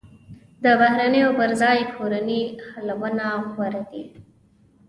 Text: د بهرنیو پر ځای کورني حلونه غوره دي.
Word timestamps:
د 0.63 0.65
بهرنیو 0.79 1.29
پر 1.39 1.49
ځای 1.61 1.79
کورني 1.95 2.41
حلونه 2.71 3.27
غوره 3.53 3.83
دي. 3.91 4.03